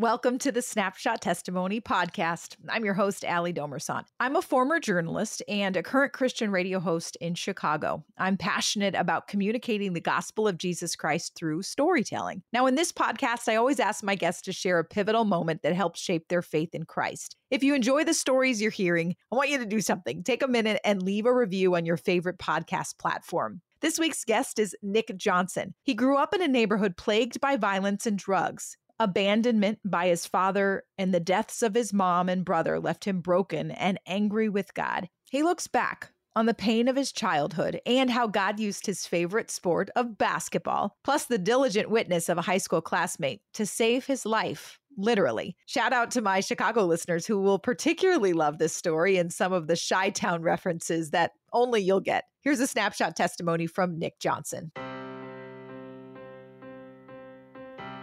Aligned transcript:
Welcome 0.00 0.38
to 0.38 0.50
the 0.50 0.62
Snapshot 0.62 1.20
Testimony 1.20 1.78
podcast. 1.78 2.56
I'm 2.70 2.86
your 2.86 2.94
host, 2.94 3.22
Ali 3.22 3.52
Domerson. 3.52 4.04
I'm 4.18 4.34
a 4.34 4.40
former 4.40 4.80
journalist 4.80 5.42
and 5.46 5.76
a 5.76 5.82
current 5.82 6.14
Christian 6.14 6.50
radio 6.50 6.80
host 6.80 7.18
in 7.20 7.34
Chicago. 7.34 8.02
I'm 8.16 8.38
passionate 8.38 8.94
about 8.94 9.28
communicating 9.28 9.92
the 9.92 10.00
gospel 10.00 10.48
of 10.48 10.56
Jesus 10.56 10.96
Christ 10.96 11.34
through 11.36 11.64
storytelling. 11.64 12.42
Now, 12.50 12.64
in 12.64 12.76
this 12.76 12.92
podcast, 12.92 13.46
I 13.46 13.56
always 13.56 13.78
ask 13.78 14.02
my 14.02 14.14
guests 14.14 14.40
to 14.42 14.54
share 14.54 14.78
a 14.78 14.84
pivotal 14.84 15.26
moment 15.26 15.60
that 15.64 15.74
helped 15.74 15.98
shape 15.98 16.28
their 16.28 16.40
faith 16.40 16.74
in 16.74 16.84
Christ. 16.84 17.36
If 17.50 17.62
you 17.62 17.74
enjoy 17.74 18.04
the 18.04 18.14
stories 18.14 18.62
you're 18.62 18.70
hearing, 18.70 19.16
I 19.30 19.36
want 19.36 19.50
you 19.50 19.58
to 19.58 19.66
do 19.66 19.82
something. 19.82 20.22
Take 20.22 20.42
a 20.42 20.48
minute 20.48 20.80
and 20.82 21.02
leave 21.02 21.26
a 21.26 21.34
review 21.34 21.76
on 21.76 21.84
your 21.84 21.98
favorite 21.98 22.38
podcast 22.38 22.98
platform. 22.98 23.60
This 23.82 23.98
week's 23.98 24.24
guest 24.24 24.58
is 24.58 24.76
Nick 24.82 25.14
Johnson. 25.16 25.74
He 25.82 25.94
grew 25.94 26.16
up 26.16 26.34
in 26.34 26.40
a 26.42 26.48
neighborhood 26.48 26.96
plagued 26.96 27.40
by 27.40 27.56
violence 27.56 28.06
and 28.06 28.18
drugs. 28.18 28.76
Abandonment 29.00 29.78
by 29.82 30.08
his 30.08 30.26
father 30.26 30.84
and 30.98 31.14
the 31.14 31.20
deaths 31.20 31.62
of 31.62 31.74
his 31.74 31.90
mom 31.90 32.28
and 32.28 32.44
brother 32.44 32.78
left 32.78 33.06
him 33.06 33.22
broken 33.22 33.70
and 33.70 33.98
angry 34.06 34.50
with 34.50 34.74
God. 34.74 35.08
He 35.30 35.42
looks 35.42 35.66
back 35.66 36.12
on 36.36 36.44
the 36.44 36.52
pain 36.52 36.86
of 36.86 36.96
his 36.96 37.10
childhood 37.10 37.80
and 37.86 38.10
how 38.10 38.26
God 38.26 38.60
used 38.60 38.84
his 38.84 39.06
favorite 39.06 39.50
sport 39.50 39.88
of 39.96 40.18
basketball, 40.18 40.98
plus 41.02 41.24
the 41.24 41.38
diligent 41.38 41.88
witness 41.88 42.28
of 42.28 42.36
a 42.36 42.42
high 42.42 42.58
school 42.58 42.82
classmate, 42.82 43.40
to 43.54 43.64
save 43.64 44.04
his 44.04 44.26
life. 44.26 44.78
Literally. 44.98 45.56
Shout 45.64 45.94
out 45.94 46.10
to 46.10 46.20
my 46.20 46.40
Chicago 46.40 46.84
listeners 46.84 47.26
who 47.26 47.40
will 47.40 47.58
particularly 47.58 48.34
love 48.34 48.58
this 48.58 48.76
story 48.76 49.16
and 49.16 49.32
some 49.32 49.52
of 49.52 49.66
the 49.66 49.82
Chi 49.88 50.10
Town 50.10 50.42
references 50.42 51.10
that 51.12 51.32
only 51.54 51.80
you'll 51.80 52.00
get. 52.00 52.24
Here's 52.42 52.60
a 52.60 52.66
snapshot 52.66 53.16
testimony 53.16 53.66
from 53.66 53.98
Nick 53.98 54.18
Johnson. 54.18 54.72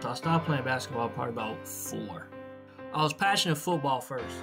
I 0.08 0.14
stopped 0.14 0.46
playing 0.46 0.64
basketball 0.64 1.10
probably 1.10 1.34
about 1.34 1.68
four. 1.68 2.28
I 2.94 3.02
was 3.02 3.12
passionate 3.12 3.56
football 3.56 4.00
first. 4.00 4.36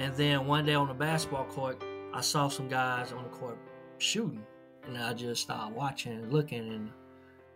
And 0.00 0.12
then 0.16 0.48
one 0.48 0.66
day 0.66 0.74
on 0.74 0.88
the 0.88 0.94
basketball 0.94 1.44
court, 1.44 1.80
I 2.12 2.20
saw 2.20 2.48
some 2.48 2.66
guys 2.66 3.12
on 3.12 3.22
the 3.22 3.28
court 3.28 3.56
shooting. 3.98 4.44
And 4.88 4.98
I 4.98 5.14
just 5.14 5.42
started 5.42 5.72
watching 5.72 6.14
and 6.14 6.32
looking. 6.32 6.68
And, 6.68 6.90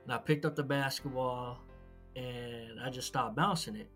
and 0.04 0.12
I 0.12 0.18
picked 0.18 0.44
up 0.44 0.54
the 0.54 0.62
basketball 0.62 1.58
and 2.14 2.78
I 2.80 2.90
just 2.90 3.08
started 3.08 3.34
bouncing 3.34 3.74
it. 3.74 3.90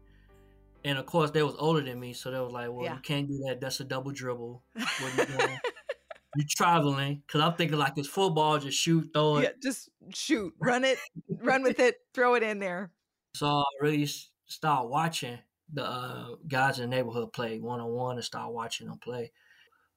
And 0.85 0.99
of 0.99 1.07
course, 1.07 1.31
they 1.31 1.45
was 1.45 1.55
older 1.57 1.83
than 1.83 2.01
me. 2.01 2.15
So 2.15 2.33
they 2.33 2.41
was 2.41 2.53
like, 2.53 2.69
well, 2.69 2.83
yeah. 2.83 2.95
you 2.95 3.01
can't 3.01 3.29
do 3.29 3.45
that. 3.47 3.61
That's 3.61 3.79
a 3.79 3.85
double 3.85 4.11
dribble. 4.11 4.61
What 4.75 5.03
are 5.03 5.23
you 5.23 5.39
doing? 5.39 5.59
you 6.35 6.45
traveling 6.51 7.23
because 7.25 7.41
I'm 7.41 7.55
thinking 7.55 7.79
like 7.79 7.93
it's 7.97 8.09
football, 8.09 8.59
just 8.59 8.77
shoot, 8.77 9.11
throw 9.15 9.37
it. 9.37 9.43
Yeah, 9.43 9.51
just 9.63 9.89
shoot, 10.13 10.53
run 10.59 10.83
it, 10.83 10.99
run 11.29 11.63
with 11.63 11.79
it, 11.79 11.99
throw 12.13 12.35
it 12.35 12.43
in 12.43 12.59
there. 12.59 12.91
So 13.35 13.47
I 13.47 13.65
really 13.81 14.07
started 14.47 14.89
watching 14.89 15.39
the 15.73 15.85
uh, 15.85 16.37
guys 16.47 16.79
in 16.79 16.91
the 16.91 16.97
neighborhood 16.97 17.33
play 17.33 17.59
one 17.61 17.81
on 17.81 17.91
one 17.91 18.17
and 18.17 18.25
start 18.25 18.53
watching 18.53 18.89
them 18.89 18.99
play. 18.99 19.33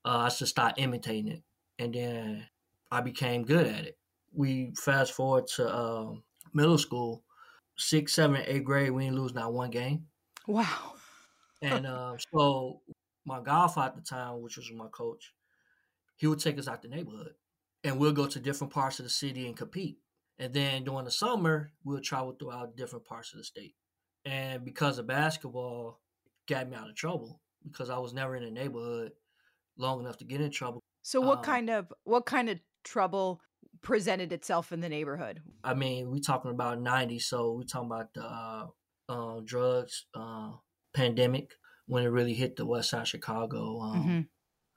Uh, 0.05 0.19
I 0.19 0.30
just 0.30 0.47
started 0.47 0.81
imitating 0.81 1.31
it, 1.31 1.44
and 1.80 1.94
then 1.94 2.47
I 2.91 3.02
became 3.02 3.44
good 3.45 3.67
at 3.67 3.86
it. 3.86 3.97
We 4.33 4.73
fast 4.78 5.13
forward 5.13 5.47
to 5.56 5.67
uh, 5.67 6.13
middle 6.53 6.78
school, 6.78 7.23
sixth, 7.78 8.16
seventh, 8.16 8.45
eighth 8.47 8.63
grade. 8.63 8.91
We 8.91 9.06
didn't 9.06 9.19
lose 9.19 9.33
not 9.33 9.53
one 9.53 9.72
game. 9.72 10.08
Wow. 10.47 10.94
and 11.61 11.88
uh, 11.88 12.17
so 12.33 12.81
my 13.25 13.41
godfather 13.41 13.89
at 13.89 13.95
the 13.95 14.02
time, 14.02 14.41
which 14.41 14.58
was 14.58 14.72
my 14.72 14.88
coach, 14.88 15.33
he 16.17 16.28
would 16.28 16.39
take 16.39 16.59
us 16.59 16.67
out 16.67 16.81
the 16.81 16.88
neighborhood, 16.89 17.36
and 17.83 18.00
we'll 18.00 18.13
go 18.13 18.28
to 18.28 18.39
different 18.39 18.73
parts 18.73 19.00
of 19.00 19.06
the 19.06 19.09
city 19.09 19.47
and 19.47 19.58
compete. 19.58 20.00
And 20.38 20.53
then 20.53 20.83
during 20.83 21.05
the 21.05 21.11
summer, 21.11 21.72
we'll 21.83 22.02
travel 22.02 22.36
throughout 22.38 22.75
different 22.75 23.05
parts 23.05 23.33
of 23.33 23.39
the 23.39 23.44
state. 23.44 23.75
And 24.25 24.66
because 24.66 24.97
of 24.97 25.08
basketball, 25.08 26.02
got 26.47 26.69
me 26.69 26.75
out 26.75 26.89
of 26.89 26.95
trouble 26.95 27.41
because 27.64 27.89
I 27.89 27.97
was 27.97 28.14
never 28.14 28.36
in 28.36 28.44
a 28.44 28.52
neighborhood 28.52 29.11
long 29.78 30.00
enough 30.00 30.17
to 30.17 30.25
get 30.25 30.41
in 30.41 30.52
trouble. 30.52 30.81
So 31.03 31.22
what 31.22 31.39
um, 31.39 31.44
kind 31.44 31.69
of 31.69 31.94
what 32.03 32.25
kind 32.25 32.50
of 32.50 32.59
trouble 32.83 33.41
presented 33.81 34.31
itself 34.31 34.72
in 34.72 34.79
the 34.79 34.90
neighborhood? 34.90 35.41
I 35.63 35.74
mean, 35.74 36.12
we 36.12 36.19
talking 36.19 36.51
about 36.51 36.81
90, 36.81 37.19
so 37.19 37.53
we 37.53 37.66
talking 37.66 37.91
about 37.91 38.13
the 38.13 38.24
uh, 38.24 38.68
uh, 39.09 39.41
drugs 39.44 40.06
uh, 40.16 40.51
pandemic 40.94 41.51
when 41.88 42.03
it 42.03 42.07
really 42.07 42.34
hit 42.34 42.56
the 42.56 42.66
west 42.66 42.90
side 42.90 43.07
Chicago. 43.07 43.79
Um, 43.81 44.00
mm-hmm. 44.00 44.22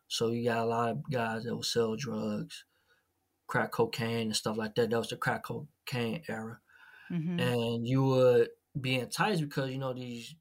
So 0.08 0.30
you 0.30 0.44
got 0.44 0.58
a 0.58 0.66
lot 0.66 0.90
of 0.90 1.10
guys 1.10 1.44
that 1.44 1.54
will 1.54 1.62
sell 1.62 1.96
drugs 1.96 2.64
crack 3.48 3.72
cocaine 3.72 4.28
and 4.28 4.36
stuff 4.36 4.56
like 4.56 4.74
that. 4.76 4.90
That 4.90 4.98
was 4.98 5.08
the 5.08 5.16
crack 5.16 5.42
cocaine 5.44 6.22
era. 6.28 6.60
Mm-hmm. 7.10 7.40
And 7.40 7.86
you 7.86 8.04
would 8.04 8.48
be 8.80 8.96
enticed 8.96 9.40
because, 9.40 9.70
you 9.70 9.78
know, 9.78 9.92
these 9.92 10.34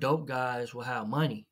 dope 0.00 0.26
guys 0.26 0.72
will 0.72 0.82
have 0.82 1.08
money. 1.08 1.46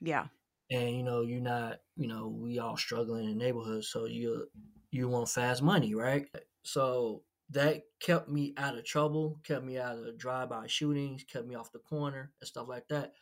Yeah. 0.00 0.26
And, 0.70 0.90
you 0.90 1.02
know, 1.02 1.22
you're 1.22 1.40
not, 1.40 1.78
you 1.96 2.08
know, 2.08 2.28
we 2.28 2.58
all 2.58 2.76
struggling 2.76 3.24
in 3.24 3.38
the 3.38 3.44
neighborhood. 3.44 3.84
So 3.84 4.06
you, 4.06 4.46
you 4.90 5.08
want 5.08 5.28
fast 5.28 5.62
money, 5.62 5.94
right? 5.94 6.26
So 6.64 7.22
that 7.50 7.82
kept 8.00 8.28
me 8.28 8.54
out 8.56 8.76
of 8.76 8.84
trouble, 8.84 9.40
kept 9.44 9.64
me 9.64 9.78
out 9.78 9.98
of 9.98 10.18
drive-by 10.18 10.66
shootings, 10.66 11.24
kept 11.24 11.46
me 11.46 11.54
off 11.54 11.72
the 11.72 11.78
corner 11.78 12.32
and 12.40 12.48
stuff 12.48 12.68
like 12.68 12.88
that. 12.88 13.12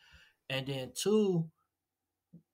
And 0.49 0.67
then 0.67 0.91
two, 0.95 1.47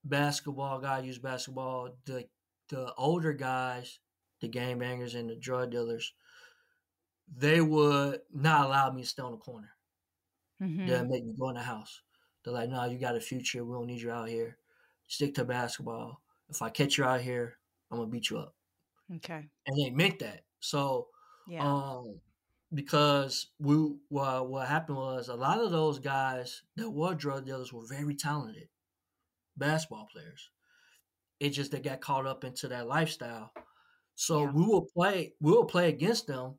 basketball 0.03 0.79
guys 0.79 1.05
use 1.05 1.17
basketball. 1.17 1.97
The 2.05 2.25
the 2.69 2.93
older 2.97 3.33
guys 3.33 3.99
the 4.41 4.47
game 4.47 4.79
bangers 4.79 5.15
and 5.15 5.29
the 5.29 5.35
drug 5.35 5.71
dealers, 5.71 6.13
they 7.37 7.61
would 7.61 8.21
not 8.33 8.65
allow 8.65 8.91
me 8.91 9.01
to 9.01 9.07
stay 9.07 9.23
on 9.23 9.31
the 9.31 9.37
corner. 9.37 9.71
Mm-hmm. 10.61 10.87
They'd 10.87 11.09
make 11.09 11.25
me 11.25 11.33
go 11.37 11.49
in 11.49 11.55
the 11.55 11.61
house. 11.61 12.01
They're 12.43 12.53
like, 12.53 12.69
no, 12.69 12.85
you 12.85 12.99
got 12.99 13.15
a 13.15 13.19
future. 13.19 13.63
We 13.63 13.73
don't 13.73 13.87
need 13.87 14.01
you 14.01 14.11
out 14.11 14.29
here. 14.29 14.57
Stick 15.07 15.33
to 15.35 15.45
basketball. 15.45 16.21
If 16.49 16.61
I 16.61 16.69
catch 16.69 16.97
you 16.97 17.03
out 17.03 17.21
here, 17.21 17.57
I'm 17.91 17.97
gonna 17.97 18.09
beat 18.09 18.29
you 18.29 18.37
up. 18.37 18.55
Okay. 19.15 19.45
And 19.67 19.77
they 19.77 19.89
meant 19.89 20.19
that. 20.19 20.41
So 20.59 21.07
yeah. 21.47 21.63
um 21.63 22.19
because 22.73 23.47
we 23.59 23.95
well, 24.09 24.47
what 24.47 24.67
happened 24.67 24.97
was 24.97 25.27
a 25.27 25.35
lot 25.35 25.59
of 25.59 25.71
those 25.71 25.99
guys 25.99 26.63
that 26.75 26.89
were 26.89 27.15
drug 27.15 27.45
dealers 27.45 27.73
were 27.73 27.85
very 27.87 28.15
talented 28.15 28.67
basketball 29.57 30.07
players. 30.11 30.49
It 31.39 31.49
just 31.49 31.71
they 31.71 31.79
got 31.79 32.01
caught 32.01 32.25
up 32.25 32.43
into 32.43 32.67
that 32.69 32.87
lifestyle 32.87 33.51
so 34.15 34.43
yeah. 34.43 34.51
we 34.51 34.63
will 34.63 34.87
play 34.95 35.33
we 35.39 35.51
will 35.51 35.65
play 35.65 35.89
against 35.89 36.27
them 36.27 36.55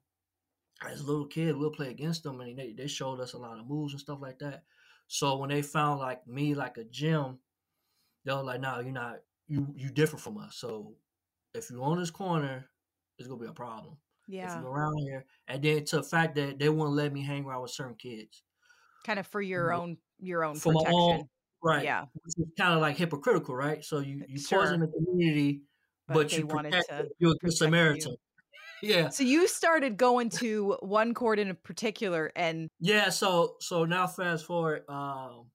as 0.87 1.01
a 1.01 1.05
little 1.05 1.27
kid. 1.27 1.57
We'll 1.57 1.71
play 1.71 1.91
against 1.91 2.23
them, 2.23 2.41
and 2.41 2.59
they 2.59 2.73
they 2.73 2.87
showed 2.87 3.21
us 3.21 3.33
a 3.33 3.39
lot 3.39 3.59
of 3.59 3.67
moves 3.67 3.95
and 3.95 4.01
stuff 4.01 4.19
like 4.21 4.39
that. 4.41 4.65
So 5.09 5.37
when 5.39 5.51
they 5.51 5.63
found 5.63 6.01
like 6.01 6.27
me 6.27 6.55
like 6.55 6.77
a 6.77 6.85
gym, 6.85 7.39
they 8.25 8.33
were 8.33 8.43
like, 8.43 8.61
"No, 8.61 8.81
you're 8.81 8.93
not. 8.93 9.21
You 9.49 9.73
you 9.75 9.91
different 9.91 10.23
from 10.23 10.39
us. 10.39 10.57
So 10.57 10.95
if 11.55 11.71
you're 11.71 11.83
on 11.83 11.99
this 11.99 12.11
corner, 12.11 12.69
it's 13.19 13.27
gonna 13.29 13.41
be 13.41 13.47
a 13.47 13.53
problem. 13.53 13.97
Yeah, 14.29 14.55
if 14.55 14.61
you're 14.61 14.71
around 14.71 14.99
here, 14.99 15.25
and 15.49 15.63
then 15.63 15.85
to 15.87 15.97
the 15.97 16.03
fact 16.03 16.35
that 16.35 16.59
they 16.59 16.69
wouldn't 16.69 16.97
let 16.97 17.13
me 17.13 17.23
hang 17.23 17.45
around 17.45 17.63
with 17.63 17.71
certain 17.71 17.95
kids, 17.95 18.43
kind 19.07 19.19
of 19.19 19.27
for 19.27 19.41
your 19.41 19.73
you 19.73 19.79
own 19.79 19.97
your 20.19 20.45
own 20.45 20.57
for 20.57 20.73
protection. 20.73 20.95
Own, 20.95 21.29
right? 21.63 21.85
Yeah, 21.85 22.07
it's 22.25 22.35
kind 22.59 22.75
of 22.75 22.81
like 22.81 22.97
hypocritical, 22.97 23.55
right? 23.55 23.83
So 23.85 24.01
you 24.01 24.25
you 24.29 24.39
sure. 24.39 24.63
poison 24.63 24.81
the 24.81 24.89
community 24.89 25.63
but, 26.09 26.15
but 26.15 26.39
you 26.39 26.47
wanted 26.47 26.73
to 26.73 27.09
you're 27.19 27.35
a 27.45 27.51
Samaritan. 27.51 28.13
You. 28.13 28.17
Yeah. 28.83 29.09
So 29.09 29.25
you 29.25 29.49
started 29.49 29.97
going 29.97 30.29
to 30.31 30.77
one 30.81 31.15
court 31.15 31.39
in 31.39 31.57
particular, 31.65 32.31
and 32.37 32.69
yeah. 32.79 33.09
So 33.09 33.57
so 33.59 33.87
now 33.87 34.07
fast 34.07 34.45
forward. 34.45 34.83
Um, 34.87 35.47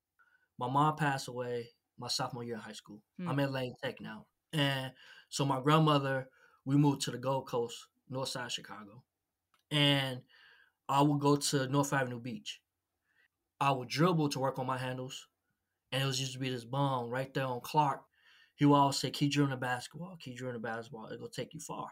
my 0.58 0.68
mom 0.68 0.96
passed 0.96 1.28
away 1.28 1.68
my 1.96 2.08
sophomore 2.08 2.42
year 2.42 2.56
in 2.56 2.60
high 2.60 2.72
school. 2.72 3.00
Hmm. 3.20 3.28
I'm 3.28 3.38
at 3.38 3.52
Lane 3.52 3.74
Tech 3.82 4.00
now, 4.00 4.26
and 4.52 4.90
so 5.28 5.44
my 5.44 5.60
grandmother. 5.60 6.28
We 6.64 6.76
moved 6.76 7.02
to 7.02 7.12
the 7.12 7.18
Gold 7.18 7.46
Coast, 7.46 7.76
North 8.10 8.28
Side 8.28 8.50
Chicago, 8.50 9.04
and 9.70 10.20
I 10.88 11.00
would 11.02 11.20
go 11.20 11.36
to 11.36 11.68
North 11.68 11.92
Avenue 11.92 12.20
Beach. 12.20 12.60
I 13.60 13.70
would 13.70 13.88
dribble 13.88 14.30
to 14.30 14.40
work 14.40 14.58
on 14.58 14.66
my 14.66 14.78
handles, 14.78 15.28
and 15.92 16.02
it 16.02 16.06
was 16.06 16.20
used 16.20 16.32
to 16.32 16.40
be 16.40 16.50
this 16.50 16.64
bomb 16.64 17.08
right 17.08 17.32
there 17.32 17.46
on 17.46 17.60
Clark 17.60 18.02
he 18.54 18.64
will 18.66 18.76
always 18.76 18.96
say, 18.96 19.10
keep 19.10 19.32
drilling 19.32 19.50
the 19.50 19.56
basketball, 19.56 20.16
keep 20.20 20.36
drilling 20.36 20.60
the 20.60 20.60
basketball. 20.60 21.08
It'll 21.12 21.28
take 21.28 21.54
you 21.54 21.60
far. 21.60 21.88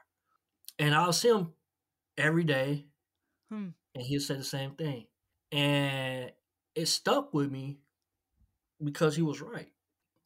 And 0.78 0.94
I'll 0.94 1.12
see 1.12 1.28
him 1.28 1.52
every 2.16 2.44
day, 2.44 2.86
hmm. 3.50 3.68
and 3.94 4.04
he'll 4.04 4.20
say 4.20 4.34
the 4.36 4.44
same 4.44 4.72
thing. 4.72 5.06
And 5.52 6.30
it 6.74 6.86
stuck 6.86 7.34
with 7.34 7.50
me 7.50 7.78
because 8.82 9.16
he 9.16 9.22
was 9.22 9.40
right. 9.40 9.72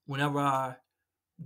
Whenever 0.06 0.38
I 0.38 0.76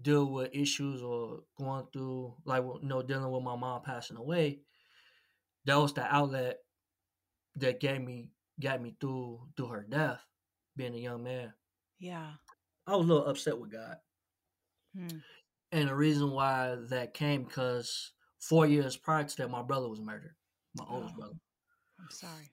deal 0.02 0.26
with 0.26 0.54
issues 0.54 1.02
or 1.02 1.40
going 1.56 1.86
through, 1.92 2.34
like, 2.44 2.62
you 2.62 2.88
know, 2.88 3.02
dealing 3.02 3.30
with 3.30 3.42
my 3.42 3.56
mom 3.56 3.82
passing 3.82 4.16
away, 4.16 4.60
that 5.64 5.76
was 5.76 5.92
the 5.92 6.02
outlet 6.02 6.58
that 7.56 7.80
gave 7.80 8.02
me, 8.02 8.30
got 8.60 8.82
me 8.82 8.96
through 9.00 9.40
through 9.56 9.68
her 9.68 9.86
death, 9.88 10.20
being 10.76 10.94
a 10.94 10.98
young 10.98 11.22
man. 11.22 11.52
Yeah. 11.98 12.32
I 12.86 12.96
was 12.96 13.04
a 13.04 13.08
little 13.08 13.26
upset 13.26 13.58
with 13.58 13.70
God. 13.70 13.96
Hmm. 14.98 15.18
And 15.70 15.88
the 15.88 15.94
reason 15.94 16.30
why 16.30 16.76
that 16.88 17.14
came 17.14 17.44
because 17.44 18.12
four 18.40 18.66
years 18.66 18.96
prior 18.96 19.24
to 19.24 19.36
that, 19.36 19.50
my 19.50 19.62
brother 19.62 19.88
was 19.88 20.00
murdered, 20.00 20.34
my 20.76 20.84
oh, 20.88 20.96
oldest 20.96 21.16
brother. 21.16 21.34
I'm 22.00 22.10
sorry. 22.10 22.50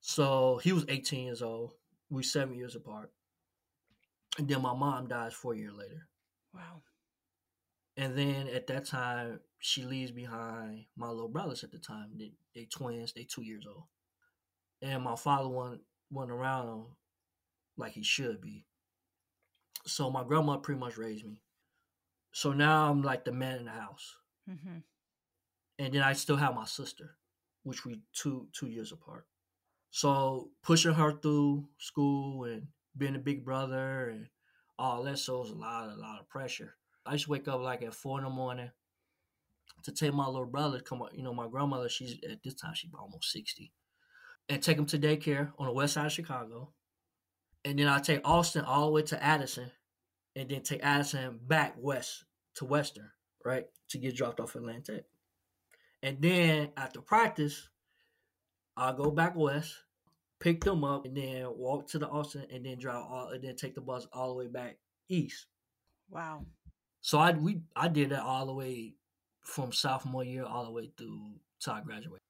So 0.00 0.60
he 0.62 0.72
was 0.72 0.84
18 0.88 1.24
years 1.24 1.42
old, 1.42 1.72
we 2.10 2.22
seven 2.22 2.54
years 2.54 2.76
apart. 2.76 3.10
And 4.38 4.48
then 4.48 4.62
my 4.62 4.74
mom 4.74 5.08
dies 5.08 5.32
four 5.32 5.54
years 5.54 5.72
later. 5.74 6.08
Wow. 6.54 6.82
And 7.96 8.16
then 8.16 8.48
at 8.48 8.66
that 8.66 8.84
time, 8.84 9.40
she 9.58 9.82
leaves 9.84 10.10
behind 10.10 10.84
my 10.96 11.08
little 11.08 11.28
brothers 11.28 11.64
at 11.64 11.72
the 11.72 11.78
time. 11.78 12.10
They, 12.16 12.32
they 12.54 12.66
twins, 12.66 13.12
they 13.14 13.24
two 13.24 13.42
years 13.42 13.66
old. 13.66 13.84
And 14.82 15.02
my 15.02 15.16
father 15.16 15.48
wasn't, 15.48 15.80
wasn't 16.10 16.32
around 16.32 16.66
them 16.66 16.86
like 17.76 17.92
he 17.92 18.02
should 18.02 18.40
be. 18.40 18.66
So 19.86 20.10
my 20.10 20.24
grandma 20.24 20.58
pretty 20.58 20.80
much 20.80 20.98
raised 20.98 21.24
me. 21.24 21.40
So 22.36 22.52
now 22.52 22.90
I'm 22.90 23.00
like 23.00 23.24
the 23.24 23.32
man 23.32 23.60
in 23.60 23.64
the 23.64 23.70
house. 23.70 24.14
Mm-hmm. 24.46 24.80
And 25.78 25.94
then 25.94 26.02
I 26.02 26.12
still 26.12 26.36
have 26.36 26.54
my 26.54 26.66
sister, 26.66 27.16
which 27.62 27.86
we 27.86 28.02
two 28.12 28.48
two 28.52 28.66
years 28.66 28.92
apart. 28.92 29.24
So 29.90 30.50
pushing 30.62 30.92
her 30.92 31.12
through 31.12 31.66
school 31.78 32.44
and 32.44 32.66
being 32.94 33.16
a 33.16 33.18
big 33.18 33.42
brother 33.42 34.10
and 34.10 34.26
all 34.78 35.02
that 35.04 35.18
shows 35.18 35.50
a 35.50 35.54
lot, 35.54 35.88
a 35.88 35.98
lot 35.98 36.20
of 36.20 36.28
pressure. 36.28 36.74
I 37.06 37.12
used 37.12 37.24
to 37.24 37.30
wake 37.30 37.48
up 37.48 37.62
like 37.62 37.80
at 37.82 37.94
four 37.94 38.18
in 38.18 38.24
the 38.24 38.30
morning 38.30 38.70
to 39.84 39.92
take 39.92 40.12
my 40.12 40.26
little 40.26 40.44
brother 40.44 40.80
come 40.80 41.00
up. 41.00 41.14
You 41.14 41.22
know, 41.22 41.32
my 41.32 41.48
grandmother, 41.48 41.88
she's 41.88 42.18
at 42.30 42.42
this 42.44 42.54
time 42.54 42.74
she's 42.74 42.90
almost 42.92 43.32
sixty, 43.32 43.72
and 44.50 44.62
take 44.62 44.76
him 44.76 44.84
to 44.86 44.98
daycare 44.98 45.52
on 45.58 45.68
the 45.68 45.72
west 45.72 45.94
side 45.94 46.04
of 46.04 46.12
Chicago. 46.12 46.74
And 47.64 47.78
then 47.78 47.88
I 47.88 47.98
take 47.98 48.20
Austin 48.28 48.66
all 48.66 48.88
the 48.88 48.92
way 48.92 49.02
to 49.04 49.24
Addison, 49.24 49.70
and 50.36 50.48
then 50.48 50.62
take 50.62 50.84
Addison 50.84 51.40
back 51.48 51.74
west 51.78 52.24
to 52.56 52.64
Western, 52.66 53.10
right, 53.44 53.66
to 53.88 53.98
get 53.98 54.14
dropped 54.14 54.38
off 54.38 54.54
at 54.54 54.62
Atlantic. 54.62 55.06
And 56.02 56.20
then 56.20 56.70
after 56.76 57.00
practice, 57.00 57.68
I'll 58.76 58.92
go 58.92 59.10
back 59.10 59.34
west, 59.34 59.74
pick 60.38 60.62
them 60.62 60.84
up, 60.84 61.06
and 61.06 61.16
then 61.16 61.46
walk 61.56 61.88
to 61.88 61.98
the 61.98 62.08
Austin, 62.08 62.46
and 62.52 62.64
then 62.64 62.78
drive 62.78 63.02
all, 63.10 63.30
and 63.30 63.42
then 63.42 63.56
take 63.56 63.74
the 63.74 63.80
bus 63.80 64.06
all 64.12 64.28
the 64.28 64.34
way 64.34 64.46
back 64.46 64.76
east. 65.08 65.46
Wow. 66.10 66.44
So 67.00 67.18
I 67.18 67.32
we 67.32 67.62
I 67.74 67.88
did 67.88 68.10
that 68.10 68.22
all 68.22 68.46
the 68.46 68.54
way 68.54 68.94
from 69.42 69.72
sophomore 69.72 70.24
year 70.24 70.44
all 70.44 70.64
the 70.64 70.72
way 70.72 70.90
through 70.96 71.36
till 71.60 71.72
I 71.72 71.80
graduated. 71.80 72.20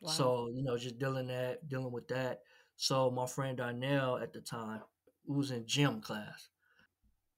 Wow. 0.00 0.10
So 0.10 0.50
you 0.52 0.62
know, 0.62 0.78
just 0.78 0.98
dealing 0.98 1.26
that 1.28 1.68
dealing 1.68 1.92
with 1.92 2.08
that. 2.08 2.40
So 2.76 3.10
my 3.10 3.26
friend 3.26 3.58
Darnell 3.58 4.18
at 4.18 4.32
the 4.32 4.40
time 4.40 4.80
was 5.26 5.50
in 5.50 5.66
gym 5.66 6.00
class, 6.00 6.48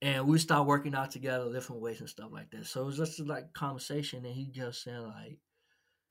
and 0.03 0.27
we 0.27 0.39
started 0.39 0.65
working 0.65 0.95
out 0.95 1.11
together, 1.11 1.53
different 1.53 1.83
ways 1.83 2.01
and 2.01 2.09
stuff 2.09 2.31
like 2.33 2.51
that. 2.51 2.67
So 2.67 2.83
it 2.83 2.87
was 2.87 2.97
just 2.99 3.21
like 3.21 3.53
conversation, 3.53 4.25
and 4.25 4.35
he 4.35 4.47
just 4.47 4.83
said 4.83 5.01
like, 5.01 5.39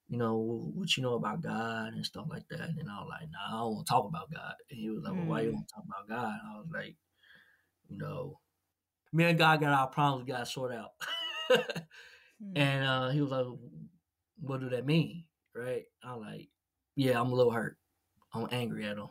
you 0.08 0.18
know, 0.18 0.72
what 0.74 0.96
you 0.96 1.04
know 1.04 1.16
about 1.16 1.42
God 1.42 1.94
and 1.94 2.06
stuff 2.06 2.28
like 2.30 2.48
that. 2.50 2.62
And 2.62 2.90
I 2.90 3.00
was 3.00 3.08
like, 3.10 3.30
nah, 3.32 3.58
I 3.58 3.62
don't 3.62 3.74
want 3.74 3.88
to 3.88 3.92
talk 3.92 4.08
about 4.08 4.32
God. 4.32 4.54
And 4.70 4.80
he 4.80 4.90
was 4.90 5.04
like, 5.04 5.14
well, 5.14 5.26
why 5.26 5.42
you 5.42 5.50
mm. 5.50 5.54
want 5.54 5.68
to 5.68 5.74
talk 5.74 5.84
about 5.86 6.10
God? 6.10 6.40
And 6.42 6.52
I 6.54 6.58
was 6.60 6.68
like, 6.72 6.96
you 7.90 7.98
know, 7.98 8.40
me 9.12 9.24
and 9.26 9.38
God 9.38 9.62
got 9.62 9.74
our 9.74 9.88
problems, 9.88 10.28
got 10.28 10.48
sorted 10.48 10.78
out. 10.78 10.92
mm. 11.52 12.52
And 12.56 12.86
uh, 12.86 13.10
he 13.10 13.22
was 13.22 13.32
like, 13.32 13.46
what 14.42 14.60
do 14.60 14.70
that 14.70 14.86
mean? 14.86 15.24
Right? 15.56 15.84
I'm 16.04 16.20
like, 16.20 16.50
yeah, 16.96 17.20
I'm 17.20 17.32
a 17.32 17.36
little 17.36 17.52
hurt. 17.52 17.78
I'm 18.34 18.48
angry 18.52 18.86
at 18.86 18.98
him. 18.98 19.10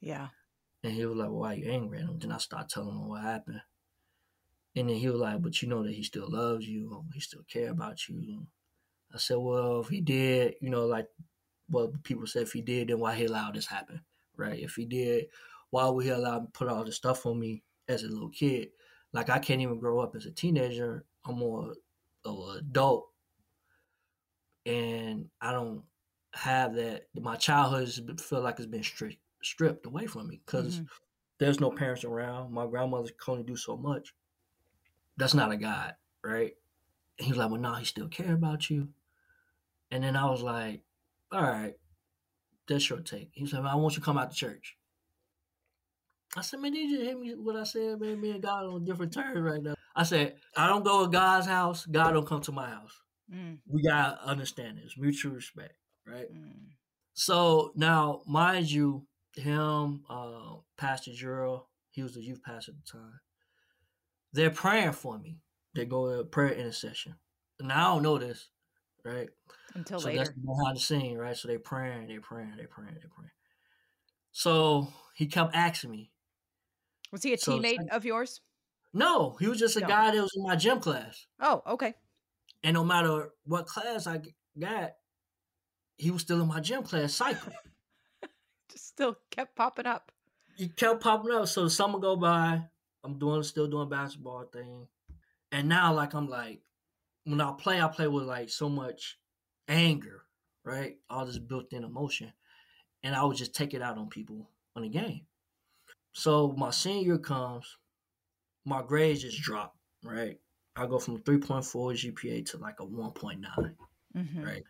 Yeah. 0.00 0.28
And 0.82 0.92
he 0.92 1.06
was 1.06 1.16
like, 1.16 1.28
well, 1.28 1.40
why 1.40 1.52
are 1.52 1.56
you 1.56 1.70
angry 1.70 1.98
at 1.98 2.04
him? 2.04 2.18
Then 2.18 2.32
I 2.32 2.38
start 2.38 2.68
telling 2.68 2.96
him 2.96 3.08
what 3.08 3.22
happened. 3.22 3.60
And 4.74 4.88
then 4.88 4.96
he 4.96 5.08
was 5.08 5.20
like, 5.20 5.42
but 5.42 5.60
you 5.60 5.68
know 5.68 5.82
that 5.82 5.92
he 5.92 6.02
still 6.02 6.30
loves 6.30 6.66
you. 6.66 7.04
He 7.12 7.20
still 7.20 7.42
care 7.46 7.70
about 7.70 8.08
you. 8.08 8.46
I 9.14 9.18
said, 9.18 9.36
well, 9.38 9.80
if 9.80 9.88
he 9.88 10.00
did, 10.00 10.54
you 10.60 10.70
know, 10.70 10.86
like 10.86 11.08
what 11.68 12.02
people 12.02 12.26
said, 12.26 12.42
if 12.42 12.52
he 12.52 12.62
did, 12.62 12.88
then 12.88 12.98
why 12.98 13.14
he 13.14 13.26
allowed 13.26 13.54
this 13.54 13.66
happen, 13.66 14.00
right? 14.36 14.58
If 14.58 14.74
he 14.74 14.86
did, 14.86 15.26
why 15.70 15.88
would 15.88 16.04
he 16.04 16.10
allow 16.10 16.40
me 16.40 16.46
put 16.52 16.68
all 16.68 16.84
this 16.84 16.96
stuff 16.96 17.26
on 17.26 17.38
me 17.38 17.62
as 17.88 18.02
a 18.02 18.08
little 18.08 18.30
kid? 18.30 18.68
Like 19.12 19.28
I 19.28 19.38
can't 19.38 19.60
even 19.60 19.78
grow 19.78 20.00
up 20.00 20.16
as 20.16 20.26
a 20.26 20.30
teenager. 20.30 21.04
I'm 21.26 21.38
more 21.38 21.72
of 22.24 22.50
an 22.50 22.58
adult, 22.58 23.08
and 24.64 25.28
I 25.40 25.52
don't 25.52 25.82
have 26.34 26.74
that. 26.74 27.08
My 27.14 27.36
childhood 27.36 28.20
feel 28.20 28.40
like 28.40 28.58
it's 28.58 28.66
been 28.66 28.82
stripped 28.82 29.18
stripped 29.42 29.86
away 29.86 30.06
from 30.06 30.28
me 30.28 30.40
because 30.44 30.76
mm-hmm. 30.76 30.84
there's 31.38 31.60
no 31.60 31.70
parents 31.70 32.04
around. 32.04 32.52
My 32.52 32.66
grandmother 32.66 33.10
can 33.22 33.32
only 33.32 33.44
do 33.44 33.56
so 33.56 33.76
much. 33.76 34.14
That's 35.16 35.34
not 35.34 35.52
a 35.52 35.56
God, 35.56 35.94
right? 36.24 36.52
And 37.18 37.26
he 37.26 37.32
was 37.32 37.38
like, 37.38 37.50
well, 37.50 37.60
no, 37.60 37.74
he 37.74 37.84
still 37.84 38.08
care 38.08 38.34
about 38.34 38.70
you. 38.70 38.88
And 39.90 40.02
then 40.02 40.16
I 40.16 40.30
was 40.30 40.42
like, 40.42 40.82
all 41.30 41.42
right, 41.42 41.74
that's 42.68 42.88
your 42.88 43.00
take. 43.00 43.30
He 43.32 43.46
said, 43.46 43.60
I 43.60 43.74
want 43.74 43.94
you 43.94 44.00
to 44.00 44.04
come 44.04 44.18
out 44.18 44.30
to 44.30 44.36
church. 44.36 44.76
I 46.36 46.40
said, 46.40 46.60
man, 46.60 46.72
did 46.72 46.90
you 46.90 47.00
hear 47.00 47.18
me 47.18 47.34
what 47.34 47.56
I 47.56 47.64
said? 47.64 48.00
Man, 48.00 48.20
me 48.20 48.30
and 48.30 48.42
God 48.42 48.64
on 48.64 48.84
different 48.84 49.12
terms 49.12 49.38
right 49.38 49.62
now. 49.62 49.74
I 49.94 50.04
said, 50.04 50.36
I 50.56 50.66
don't 50.66 50.84
go 50.84 51.04
to 51.04 51.10
God's 51.10 51.46
house. 51.46 51.84
God 51.84 52.12
don't 52.12 52.26
come 52.26 52.40
to 52.42 52.52
my 52.52 52.70
house. 52.70 52.98
Mm. 53.32 53.58
We 53.68 53.82
got 53.82 54.22
to 54.22 54.28
understand 54.28 54.78
this. 54.78 54.94
Mutual 54.96 55.32
respect, 55.32 55.74
right? 56.06 56.32
Mm. 56.32 56.70
So 57.12 57.72
now, 57.76 58.22
mind 58.26 58.70
you, 58.70 59.06
him, 59.36 60.04
uh, 60.08 60.56
Pastor 60.78 61.10
Juro, 61.10 61.64
he 61.90 62.02
was 62.02 62.14
the 62.14 62.22
youth 62.22 62.42
pastor 62.42 62.72
at 62.72 62.76
the 62.84 62.98
time. 62.98 63.20
They're 64.32 64.50
praying 64.50 64.92
for 64.92 65.18
me. 65.18 65.38
They 65.74 65.84
go 65.84 66.16
to 66.16 66.24
prayer 66.24 66.52
intercession. 66.52 67.14
Now 67.60 67.90
I 67.90 67.94
don't 67.94 68.02
know 68.02 68.18
this, 68.18 68.48
right? 69.04 69.28
Until 69.74 70.00
so 70.00 70.06
later. 70.06 70.24
That's 70.24 70.30
behind 70.30 70.76
the 70.76 70.80
scene, 70.80 71.18
right? 71.18 71.36
So 71.36 71.48
they're 71.48 71.58
praying, 71.58 72.08
they're 72.08 72.20
praying, 72.20 72.54
they're 72.56 72.66
praying, 72.68 72.96
they're 73.00 73.10
praying. 73.14 73.30
So 74.32 74.88
he 75.14 75.26
kept 75.26 75.54
asking 75.54 75.90
me. 75.90 76.10
Was 77.10 77.22
he 77.22 77.34
a 77.34 77.38
so, 77.38 77.58
teammate 77.58 77.88
of 77.90 78.04
yours? 78.04 78.40
No, 78.94 79.36
he 79.38 79.46
was 79.46 79.58
just 79.58 79.76
a 79.76 79.80
no. 79.80 79.86
guy 79.86 80.10
that 80.10 80.22
was 80.22 80.32
in 80.36 80.42
my 80.42 80.56
gym 80.56 80.80
class. 80.80 81.26
Oh, 81.40 81.62
okay. 81.66 81.94
And 82.62 82.74
no 82.74 82.84
matter 82.84 83.30
what 83.44 83.66
class 83.66 84.06
I 84.06 84.20
got, 84.58 84.92
he 85.96 86.10
was 86.10 86.22
still 86.22 86.40
in 86.40 86.48
my 86.48 86.60
gym 86.60 86.82
class 86.82 87.14
cycle. 87.14 87.52
just 88.70 88.88
still 88.88 89.16
kept 89.30 89.56
popping 89.56 89.86
up. 89.86 90.12
He 90.56 90.68
kept 90.68 91.02
popping 91.02 91.32
up. 91.32 91.48
So 91.48 91.64
the 91.64 91.70
summer 91.70 91.98
go 91.98 92.16
by, 92.16 92.62
I'm 93.04 93.18
doing 93.18 93.42
still 93.42 93.66
doing 93.66 93.88
basketball 93.88 94.44
thing. 94.52 94.86
And 95.50 95.68
now 95.68 95.92
like 95.92 96.14
I'm 96.14 96.28
like 96.28 96.60
when 97.24 97.40
I 97.40 97.52
play, 97.52 97.80
I 97.80 97.88
play 97.88 98.08
with 98.08 98.24
like 98.24 98.48
so 98.48 98.68
much 98.68 99.18
anger, 99.68 100.22
right? 100.64 100.96
All 101.08 101.26
this 101.26 101.38
built 101.38 101.72
in 101.72 101.84
emotion. 101.84 102.32
And 103.02 103.14
I 103.14 103.24
would 103.24 103.36
just 103.36 103.54
take 103.54 103.74
it 103.74 103.82
out 103.82 103.98
on 103.98 104.08
people 104.08 104.48
on 104.76 104.82
the 104.82 104.88
game. 104.88 105.22
So 106.12 106.54
my 106.56 106.70
senior 106.70 107.18
comes, 107.18 107.66
my 108.64 108.82
grades 108.82 109.22
just 109.22 109.40
drop, 109.40 109.76
right? 110.04 110.38
I 110.76 110.86
go 110.86 110.98
from 110.98 111.18
3.4 111.18 112.12
GPA 112.12 112.46
to 112.50 112.58
like 112.58 112.80
a 112.80 112.86
1.9, 112.86 113.40
mm-hmm. 114.16 114.42
right? 114.42 114.62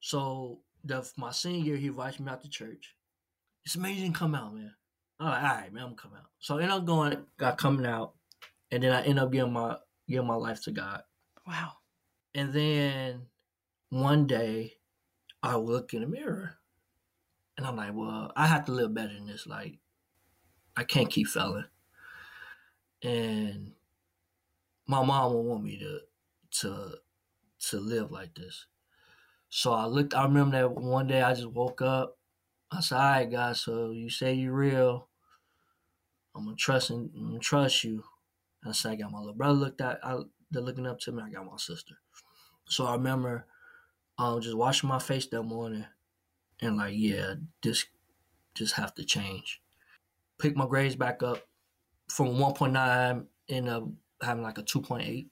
So 0.00 0.60
the 0.84 1.08
my 1.16 1.30
senior 1.30 1.64
year, 1.64 1.76
he 1.76 1.86
invites 1.88 2.20
me 2.20 2.30
out 2.30 2.42
to 2.42 2.48
church. 2.48 2.94
It's 3.64 3.76
amazing 3.76 4.12
come 4.12 4.34
out, 4.34 4.54
man. 4.54 4.74
All 5.20 5.28
right, 5.28 5.72
man, 5.72 5.84
I'm 5.84 5.94
coming 5.94 6.18
out. 6.18 6.30
So 6.40 6.58
I 6.58 6.62
end 6.62 6.72
up 6.72 6.84
going, 6.84 7.24
got 7.38 7.58
coming 7.58 7.86
out, 7.86 8.14
and 8.70 8.82
then 8.82 8.92
I 8.92 9.02
end 9.02 9.18
up 9.18 9.32
giving 9.32 9.52
my 9.52 9.76
giving 10.08 10.26
my 10.26 10.34
life 10.34 10.62
to 10.64 10.72
God. 10.72 11.02
Wow. 11.46 11.72
And 12.34 12.52
then 12.52 13.26
one 13.90 14.26
day 14.26 14.74
I 15.42 15.56
look 15.56 15.94
in 15.94 16.00
the 16.00 16.06
mirror 16.06 16.56
and 17.56 17.66
I'm 17.66 17.76
like, 17.76 17.94
well, 17.94 18.32
I 18.34 18.46
have 18.46 18.64
to 18.64 18.72
live 18.72 18.94
better 18.94 19.14
than 19.14 19.26
this. 19.26 19.46
Like, 19.46 19.78
I 20.76 20.84
can't 20.84 21.10
keep 21.10 21.28
failing. 21.28 21.66
And 23.02 23.72
my 24.86 25.04
mom 25.04 25.32
will 25.32 25.44
want 25.44 25.64
me 25.64 25.78
to 25.78 26.00
to 26.60 26.94
to 27.68 27.80
live 27.80 28.10
like 28.10 28.34
this. 28.34 28.66
So 29.48 29.72
I 29.72 29.86
looked 29.86 30.14
I 30.14 30.24
remember 30.24 30.58
that 30.58 30.72
one 30.72 31.06
day 31.06 31.22
I 31.22 31.34
just 31.34 31.50
woke 31.50 31.82
up. 31.82 32.18
I 32.74 32.80
said, 32.80 32.96
All 32.96 33.02
right, 33.02 33.30
God, 33.30 33.56
so 33.56 33.90
you 33.90 34.10
say 34.10 34.34
you're 34.34 34.52
real. 34.52 35.08
I'm 36.34 36.44
gonna 36.44 36.56
trust 36.56 36.90
and 36.90 37.10
I'm 37.16 37.26
gonna 37.28 37.38
trust 37.38 37.84
you. 37.84 38.02
And 38.62 38.70
I 38.70 38.72
said, 38.72 38.92
I 38.92 38.96
got 38.96 39.12
my 39.12 39.18
little 39.18 39.34
brother 39.34 39.54
looked 39.54 39.80
at 39.80 40.04
I, 40.04 40.18
they're 40.50 40.62
looking 40.62 40.86
up 40.86 41.00
to 41.00 41.12
me, 41.12 41.22
I 41.22 41.30
got 41.30 41.46
my 41.46 41.56
sister. 41.56 41.94
So 42.68 42.86
I 42.86 42.92
remember 42.92 43.46
um, 44.18 44.40
just 44.40 44.56
washing 44.56 44.88
my 44.88 44.98
face 44.98 45.26
that 45.26 45.42
morning 45.42 45.84
and 46.60 46.76
like, 46.76 46.94
yeah, 46.96 47.34
this 47.62 47.86
just 48.54 48.74
have 48.74 48.94
to 48.94 49.04
change. 49.04 49.60
Pick 50.38 50.56
my 50.56 50.66
grades 50.66 50.96
back 50.96 51.22
up 51.22 51.46
from 52.08 52.28
1.9 52.36 53.26
end 53.48 53.68
up 53.68 53.84
having 54.22 54.42
like 54.42 54.58
a 54.58 54.62
2.8. 54.62 55.26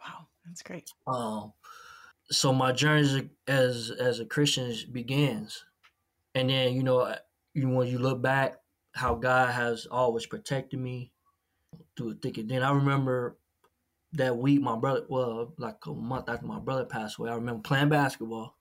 Wow, 0.00 0.26
that's 0.46 0.62
great. 0.62 0.90
Um, 1.06 1.52
so 2.30 2.52
my 2.52 2.72
journey 2.72 3.30
as 3.46 3.90
as 3.90 4.20
a 4.20 4.24
Christian 4.24 4.74
begins, 4.92 5.64
and 6.34 6.50
then 6.50 6.74
you 6.74 6.82
know, 6.82 7.14
you 7.54 7.68
when 7.68 7.88
you 7.88 7.98
look 7.98 8.22
back, 8.22 8.56
how 8.94 9.14
God 9.14 9.52
has 9.52 9.86
always 9.90 10.26
protected 10.26 10.78
me 10.80 11.12
through 11.96 12.14
thick 12.14 12.38
and 12.38 12.48
then 12.48 12.62
I 12.62 12.70
remember 12.72 13.36
that 14.14 14.36
week, 14.36 14.60
my 14.60 14.76
brother, 14.76 15.04
well, 15.08 15.52
like 15.58 15.84
a 15.86 15.92
month 15.92 16.28
after 16.28 16.46
my 16.46 16.60
brother 16.60 16.84
passed 16.84 17.18
away, 17.18 17.30
I 17.30 17.34
remember 17.34 17.62
playing 17.62 17.88
basketball. 17.88 18.56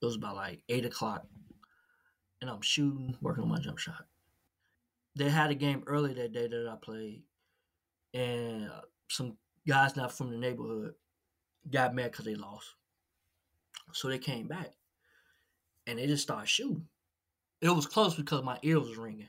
It 0.00 0.06
was 0.06 0.16
about 0.16 0.36
like 0.36 0.62
eight 0.68 0.84
o'clock, 0.84 1.26
and 2.40 2.48
I'm 2.48 2.62
shooting, 2.62 3.16
working 3.20 3.42
on 3.42 3.50
my 3.50 3.58
jump 3.58 3.78
shot. 3.78 4.06
they 5.16 5.28
had 5.28 5.50
a 5.50 5.54
game 5.54 5.82
early 5.86 6.14
that 6.14 6.32
day 6.32 6.46
that 6.46 6.68
I 6.70 6.76
played, 6.76 7.22
and 8.14 8.68
uh, 8.68 8.82
some 9.08 9.36
guys 9.66 9.96
not 9.96 10.12
from 10.12 10.30
the 10.30 10.36
neighborhood 10.36 10.94
got 11.68 11.94
mad 11.94 12.12
because 12.12 12.24
they 12.26 12.34
lost. 12.36 12.74
So 13.92 14.08
they 14.08 14.18
came 14.18 14.46
back, 14.46 14.72
and 15.86 15.98
they 15.98 16.06
just 16.06 16.22
started 16.22 16.48
shooting. 16.48 16.86
It 17.60 17.70
was 17.70 17.86
close 17.86 18.14
because 18.14 18.42
my 18.42 18.58
ear 18.62 18.78
was 18.78 18.96
ringing, 18.96 19.28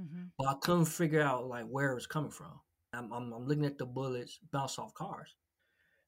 mm-hmm. 0.00 0.24
but 0.38 0.48
I 0.48 0.54
couldn't 0.60 0.86
figure 0.86 1.22
out 1.22 1.46
like 1.46 1.66
where 1.66 1.92
it 1.92 1.94
was 1.94 2.06
coming 2.06 2.30
from. 2.30 2.60
I'm, 2.92 3.12
I'm, 3.12 3.32
I'm 3.32 3.46
looking 3.46 3.64
at 3.64 3.78
the 3.78 3.86
bullets 3.86 4.38
bounce 4.52 4.78
off 4.78 4.94
cars, 4.94 5.34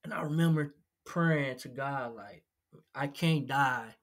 and 0.02 0.12
I 0.12 0.22
remember 0.22 0.74
praying 1.04 1.58
to 1.58 1.68
God 1.68 2.14
like, 2.14 2.44
I 2.94 3.06
can't 3.06 3.46
die. 3.46 3.94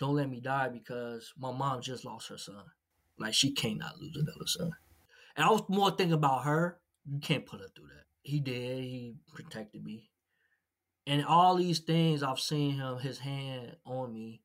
Don't 0.00 0.14
let 0.14 0.30
me 0.30 0.40
die 0.40 0.68
because 0.68 1.32
my 1.38 1.52
mom 1.52 1.82
just 1.82 2.04
lost 2.04 2.28
her 2.28 2.38
son. 2.38 2.64
Like 3.18 3.34
she 3.34 3.52
cannot 3.52 3.98
lose 4.00 4.16
another 4.16 4.46
son. 4.46 4.70
And 5.36 5.44
I 5.44 5.50
was 5.50 5.62
more 5.68 5.90
thinking 5.90 6.14
about 6.14 6.44
her. 6.44 6.78
You 7.04 7.18
can't 7.18 7.46
put 7.46 7.60
her 7.60 7.66
through 7.74 7.88
that. 7.88 8.04
He 8.22 8.40
did. 8.40 8.82
He 8.82 9.16
protected 9.34 9.84
me. 9.84 10.10
And 11.06 11.24
all 11.24 11.56
these 11.56 11.80
things 11.80 12.22
I've 12.22 12.38
seen 12.38 12.72
him, 12.72 12.98
his 12.98 13.18
hand 13.18 13.76
on 13.84 14.12
me. 14.12 14.42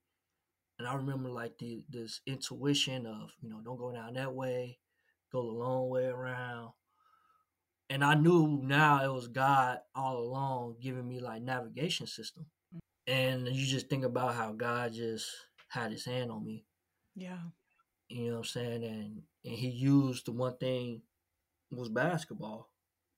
And 0.80 0.88
I 0.88 0.96
remember 0.96 1.30
like 1.30 1.58
the 1.60 1.84
this 1.90 2.22
intuition 2.26 3.06
of, 3.06 3.32
you 3.42 3.50
know, 3.50 3.62
don't 3.64 3.78
go 3.78 3.92
down 3.92 4.14
that 4.16 4.34
way, 4.34 4.80
go 5.32 5.42
the 5.44 5.58
long 5.58 5.90
way 5.90 6.06
around. 6.06 6.72
And 7.90 8.04
I 8.04 8.16
knew 8.16 8.60
now 8.64 9.04
it 9.04 9.14
was 9.14 9.28
God 9.28 9.80
all 9.94 10.18
along 10.18 10.78
giving 10.82 11.08
me 11.08 11.20
like 11.20 11.42
navigation 11.42 12.08
system. 12.08 12.48
Mm. 12.76 12.80
And 13.08 13.48
you 13.48 13.66
just 13.66 13.88
think 13.88 14.04
about 14.04 14.36
how 14.36 14.54
God 14.54 14.94
just 14.94 15.30
had 15.68 15.92
his 15.92 16.06
hand 16.06 16.32
on 16.32 16.44
me. 16.44 16.66
Yeah. 17.16 17.38
You 18.10 18.28
know 18.28 18.32
what 18.32 18.38
I'm 18.40 18.44
saying? 18.46 18.84
And 18.84 19.22
and 19.46 19.56
he 19.56 19.70
used 19.70 20.26
the 20.26 20.32
one 20.32 20.58
thing 20.58 21.02
was 21.72 21.90
basketball. 21.90 22.70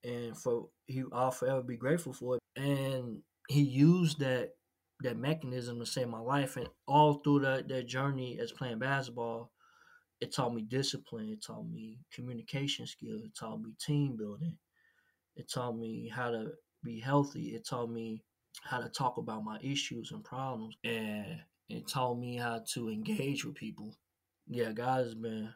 And 0.04 0.36
for 0.36 0.68
he 0.86 1.04
I'll 1.12 1.30
forever 1.30 1.62
be 1.62 1.76
grateful 1.76 2.12
for 2.12 2.36
it. 2.36 2.42
And 2.56 3.22
he 3.48 3.62
used 3.62 4.20
that 4.20 4.55
that 5.00 5.16
mechanism 5.18 5.78
to 5.78 5.86
save 5.86 6.08
my 6.08 6.20
life 6.20 6.56
and 6.56 6.68
all 6.86 7.14
through 7.14 7.40
that, 7.40 7.68
that 7.68 7.86
journey 7.86 8.38
as 8.40 8.52
playing 8.52 8.78
basketball, 8.78 9.52
it 10.20 10.34
taught 10.34 10.54
me 10.54 10.62
discipline, 10.62 11.28
it 11.28 11.44
taught 11.44 11.68
me 11.68 11.98
communication 12.12 12.86
skills, 12.86 13.22
it 13.22 13.36
taught 13.38 13.60
me 13.60 13.72
team 13.78 14.16
building, 14.16 14.56
it 15.36 15.50
taught 15.52 15.76
me 15.76 16.08
how 16.08 16.30
to 16.30 16.52
be 16.82 16.98
healthy, 16.98 17.54
it 17.54 17.66
taught 17.68 17.90
me 17.90 18.22
how 18.62 18.78
to 18.78 18.88
talk 18.88 19.18
about 19.18 19.44
my 19.44 19.58
issues 19.62 20.12
and 20.12 20.24
problems, 20.24 20.76
and 20.84 21.40
it 21.68 21.86
taught 21.86 22.18
me 22.18 22.36
how 22.36 22.62
to 22.72 22.88
engage 22.88 23.44
with 23.44 23.54
people 23.54 23.94
yeah, 24.48 24.72
God 24.72 25.04
has 25.04 25.14
been 25.14 25.52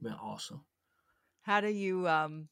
been 0.00 0.12
awesome. 0.12 0.64
How 1.42 1.60
do 1.60 1.68
you 1.68 2.06
um 2.08 2.48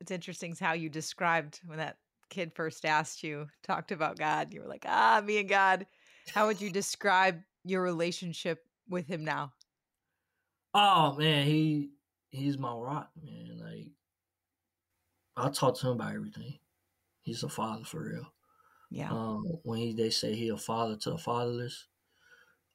it's 0.00 0.10
interesting 0.10 0.56
how 0.58 0.72
you 0.72 0.88
described 0.88 1.60
when 1.64 1.78
that 1.78 1.96
kid 2.30 2.52
first 2.54 2.84
asked 2.84 3.22
you, 3.22 3.46
talked 3.62 3.92
about 3.92 4.18
God, 4.18 4.52
you 4.52 4.60
were 4.60 4.68
like, 4.68 4.84
ah, 4.86 5.22
me 5.24 5.38
and 5.38 5.48
God. 5.48 5.86
How 6.34 6.46
would 6.46 6.60
you 6.60 6.70
describe 6.70 7.40
your 7.64 7.82
relationship 7.82 8.64
with 8.88 9.06
him 9.06 9.24
now? 9.24 9.52
Oh 10.74 11.14
man, 11.14 11.46
he 11.46 11.90
he's 12.30 12.58
my 12.58 12.72
rock, 12.72 13.10
man. 13.22 13.58
Like 13.58 13.88
I 15.36 15.50
talk 15.50 15.78
to 15.78 15.86
him 15.86 15.92
about 15.94 16.14
everything. 16.14 16.58
He's 17.22 17.42
a 17.42 17.48
father 17.48 17.84
for 17.84 18.04
real. 18.04 18.32
Yeah. 18.90 19.10
Um, 19.10 19.44
when 19.62 19.78
he 19.78 19.92
they 19.92 20.10
say 20.10 20.34
he 20.34 20.48
a 20.48 20.56
father 20.56 20.96
to 20.96 21.10
the 21.10 21.18
fatherless, 21.18 21.86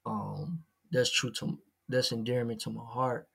um, 0.04 0.64
that's 0.90 1.10
true 1.10 1.30
to 1.32 1.58
that's 1.88 2.12
endearment 2.12 2.60
to 2.62 2.70
my 2.70 2.84
heart 2.84 3.28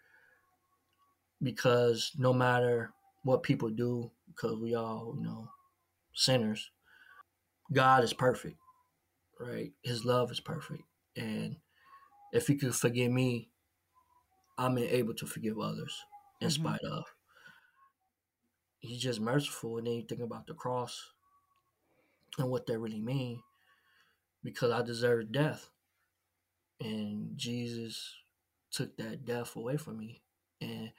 because 1.41 2.11
no 2.17 2.33
matter 2.33 2.91
what 3.23 3.43
people 3.43 3.69
do, 3.69 4.11
because 4.27 4.57
we 4.59 4.75
all, 4.75 5.13
you 5.17 5.23
know, 5.23 5.49
sinners, 6.17 6.71
God 7.71 8.03
is 8.03 8.11
perfect, 8.11 8.57
right? 9.39 9.71
His 9.83 10.03
love 10.03 10.31
is 10.31 10.39
perfect. 10.39 10.83
And 11.15 11.57
if 12.33 12.47
he 12.47 12.55
could 12.55 12.75
forgive 12.75 13.11
me, 13.11 13.49
I'm 14.57 14.77
able 14.77 15.13
to 15.13 15.27
forgive 15.27 15.59
others 15.59 15.95
in 16.41 16.47
mm-hmm. 16.47 16.63
spite 16.63 16.81
of. 16.81 17.05
He's 18.79 19.01
just 19.01 19.21
merciful. 19.21 19.77
And 19.77 19.87
then 19.87 19.93
you 19.93 20.03
think 20.03 20.21
about 20.21 20.47
the 20.47 20.53
cross 20.53 21.11
and 22.39 22.49
what 22.49 22.65
that 22.65 22.79
really 22.79 23.01
mean 23.01 23.41
because 24.43 24.71
I 24.71 24.81
deserve 24.81 25.31
death. 25.31 25.69
And 26.79 27.37
Jesus 27.37 28.13
took 28.71 28.97
that 28.97 29.25
death 29.25 29.55
away 29.55 29.77
from 29.77 29.97
me 29.97 30.21
and 30.61 30.91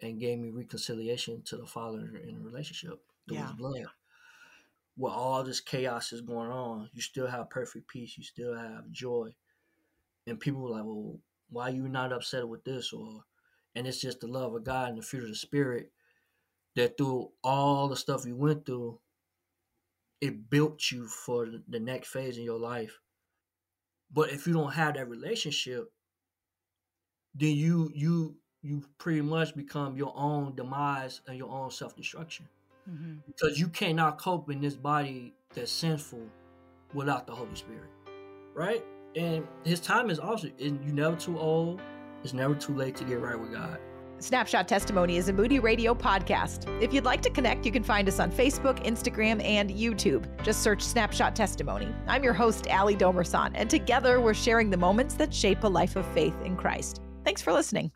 and 0.00 0.20
gave 0.20 0.38
me 0.38 0.50
reconciliation 0.50 1.42
to 1.42 1.56
the 1.56 1.66
Father 1.66 1.98
in 2.24 2.36
a 2.36 2.40
relationship 2.40 3.00
through 3.28 3.38
yeah. 3.38 3.46
His 3.46 3.52
blood. 3.52 3.86
While 5.00 5.14
all 5.14 5.42
this 5.42 5.60
chaos 5.60 6.12
is 6.12 6.20
going 6.20 6.50
on, 6.50 6.90
you 6.92 7.00
still 7.00 7.26
have 7.26 7.48
perfect 7.48 7.88
peace. 7.88 8.18
You 8.18 8.22
still 8.22 8.54
have 8.54 8.90
joy, 8.90 9.30
and 10.26 10.38
people 10.38 10.66
are 10.66 10.72
like, 10.72 10.84
"Well, 10.84 11.18
why 11.48 11.70
are 11.70 11.74
you 11.74 11.88
not 11.88 12.12
upset 12.12 12.46
with 12.46 12.64
this?" 12.64 12.92
Or, 12.92 13.24
and 13.74 13.86
it's 13.86 14.02
just 14.02 14.20
the 14.20 14.26
love 14.26 14.54
of 14.54 14.62
God 14.62 14.90
and 14.90 14.98
the 14.98 15.02
fruit 15.02 15.22
of 15.22 15.30
the 15.30 15.36
Spirit 15.36 15.90
that 16.74 16.98
through 16.98 17.30
all 17.42 17.88
the 17.88 17.96
stuff 17.96 18.26
you 18.26 18.36
went 18.36 18.66
through, 18.66 19.00
it 20.20 20.50
built 20.50 20.90
you 20.90 21.06
for 21.06 21.46
the 21.66 21.80
next 21.80 22.08
phase 22.08 22.36
in 22.36 22.44
your 22.44 22.60
life. 22.60 23.00
But 24.12 24.28
if 24.28 24.46
you 24.46 24.52
don't 24.52 24.74
have 24.74 24.96
that 24.96 25.08
relationship, 25.08 25.90
then 27.34 27.56
you 27.56 27.90
you 27.94 28.36
you 28.60 28.84
pretty 28.98 29.22
much 29.22 29.56
become 29.56 29.96
your 29.96 30.12
own 30.14 30.54
demise 30.56 31.22
and 31.26 31.38
your 31.38 31.48
own 31.50 31.70
self 31.70 31.96
destruction. 31.96 32.50
Mm-hmm. 32.88 33.18
Because 33.26 33.58
you 33.58 33.68
cannot 33.68 34.18
cope 34.18 34.50
in 34.50 34.60
this 34.60 34.74
body 34.74 35.34
that's 35.54 35.72
sinful 35.72 36.26
without 36.94 37.26
the 37.26 37.34
Holy 37.34 37.54
Spirit, 37.54 37.90
right? 38.54 38.84
And 39.16 39.46
His 39.64 39.80
time 39.80 40.10
is 40.10 40.18
also, 40.18 40.48
and 40.60 40.82
you're 40.84 40.94
never 40.94 41.16
too 41.16 41.38
old. 41.38 41.80
It's 42.22 42.34
never 42.34 42.54
too 42.54 42.74
late 42.74 42.96
to 42.96 43.04
get 43.04 43.20
right 43.20 43.38
with 43.38 43.52
God. 43.52 43.78
Snapshot 44.18 44.68
Testimony 44.68 45.16
is 45.16 45.30
a 45.30 45.32
Moody 45.32 45.58
Radio 45.60 45.94
podcast. 45.94 46.68
If 46.82 46.92
you'd 46.92 47.06
like 47.06 47.22
to 47.22 47.30
connect, 47.30 47.64
you 47.64 47.72
can 47.72 47.82
find 47.82 48.06
us 48.06 48.20
on 48.20 48.30
Facebook, 48.30 48.84
Instagram, 48.84 49.42
and 49.42 49.70
YouTube. 49.70 50.26
Just 50.42 50.62
search 50.62 50.82
Snapshot 50.82 51.34
Testimony. 51.34 51.88
I'm 52.06 52.22
your 52.22 52.34
host, 52.34 52.68
Ali 52.68 52.96
Domerson, 52.96 53.52
and 53.54 53.70
together 53.70 54.20
we're 54.20 54.34
sharing 54.34 54.68
the 54.68 54.76
moments 54.76 55.14
that 55.14 55.32
shape 55.32 55.64
a 55.64 55.68
life 55.68 55.96
of 55.96 56.04
faith 56.12 56.38
in 56.44 56.54
Christ. 56.54 57.00
Thanks 57.24 57.40
for 57.40 57.52
listening. 57.52 57.92